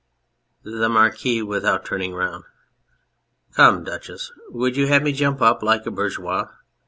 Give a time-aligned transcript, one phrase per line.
[0.63, 2.45] THE MARQUIS (without turning round).
[3.53, 6.49] Come, Duchess, would you have me jump up like a bour geois